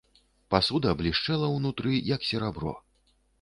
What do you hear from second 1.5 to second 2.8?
ўнутры, як серабро.